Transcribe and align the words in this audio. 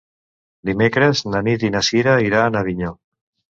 Dimecres 0.69 1.21
na 1.35 1.43
Nit 1.49 1.67
i 1.71 1.71
na 1.77 1.83
Cira 1.91 2.17
iran 2.31 2.61
a 2.61 2.65
Avinyó. 2.67 2.93